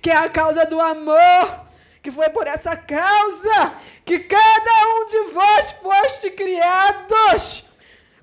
[0.00, 1.60] que é a causa do amor,
[2.02, 7.64] que foi por essa causa que cada um de vós foste criados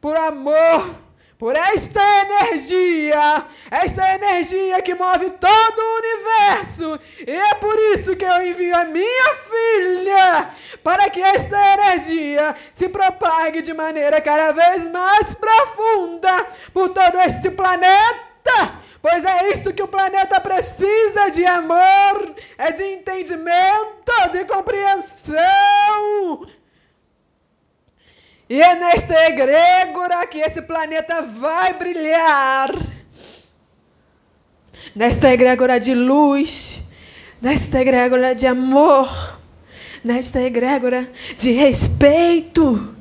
[0.00, 1.04] por amor
[1.44, 7.00] por esta energia, esta energia que move todo o universo.
[7.26, 10.50] E é por isso que eu envio a minha filha,
[10.82, 17.50] para que esta energia se propague de maneira cada vez mais profunda por todo este
[17.50, 18.23] planeta.
[19.04, 25.36] Pois é isto que o planeta precisa de amor, é de entendimento, de compreensão.
[28.48, 32.70] E é nesta egrégora que esse planeta vai brilhar.
[34.96, 36.84] Nesta egrégora de luz,
[37.42, 39.38] nesta egrégora de amor,
[40.02, 42.96] nesta egrégora de respeito.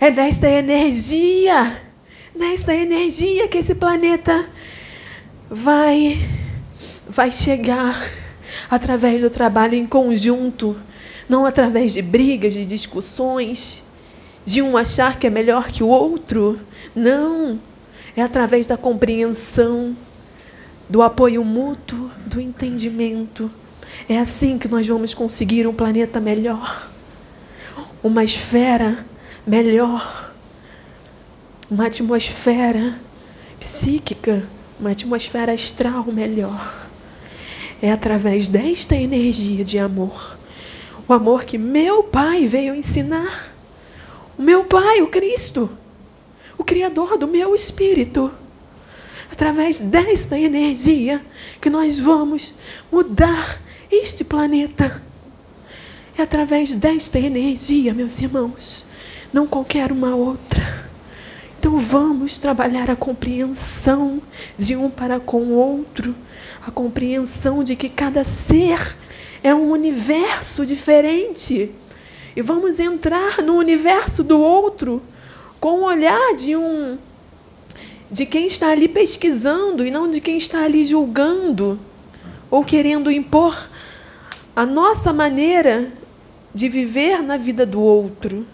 [0.00, 1.91] É nesta energia,
[2.34, 4.46] nesta energia que esse planeta
[5.50, 6.18] vai
[7.08, 8.02] vai chegar
[8.70, 10.76] através do trabalho em conjunto,
[11.28, 13.82] não através de brigas, de discussões,
[14.44, 16.58] de um achar que é melhor que o outro.
[16.94, 17.60] Não.
[18.16, 19.96] É através da compreensão,
[20.88, 23.50] do apoio mútuo, do entendimento.
[24.08, 26.90] É assim que nós vamos conseguir um planeta melhor,
[28.02, 29.04] uma esfera
[29.46, 30.21] melhor,
[31.72, 32.98] uma atmosfera
[33.58, 34.46] psíquica,
[34.78, 36.86] uma atmosfera astral melhor.
[37.80, 40.36] É através desta energia de amor,
[41.08, 43.54] o amor que meu Pai veio ensinar
[44.38, 45.70] o meu Pai, o Cristo,
[46.58, 48.30] o Criador do meu espírito.
[49.30, 51.24] Através desta energia
[51.58, 52.52] que nós vamos
[52.92, 53.58] mudar
[53.90, 55.02] este planeta.
[56.18, 58.86] É através desta energia, meus irmãos,
[59.32, 60.81] não qualquer uma outra.
[61.62, 64.20] Então vamos trabalhar a compreensão
[64.58, 66.12] de um para com o outro,
[66.66, 68.96] a compreensão de que cada ser
[69.44, 71.70] é um universo diferente
[72.34, 75.00] e vamos entrar no universo do outro
[75.60, 76.98] com o olhar de um
[78.10, 81.78] de quem está ali pesquisando e não de quem está ali julgando
[82.50, 83.70] ou querendo impor
[84.56, 85.92] a nossa maneira
[86.52, 88.44] de viver na vida do outro.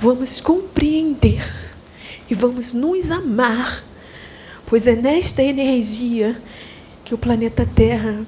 [0.00, 1.46] Vamos compreender
[2.30, 3.84] e vamos nos amar,
[4.66, 6.40] pois é nesta energia
[7.04, 8.24] que o planeta Terra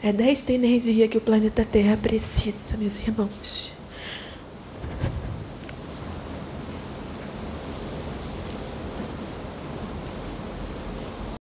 [0.00, 3.72] é desta energia que o planeta Terra precisa, meus irmãos.